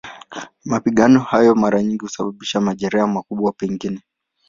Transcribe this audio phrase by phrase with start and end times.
[0.65, 3.99] Mapigano hayo mara nyingi husababisha majeraha, makubwa pengine.